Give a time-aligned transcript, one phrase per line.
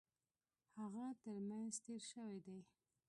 [0.79, 2.59] هغه ترمېنځ تېر شوی دی.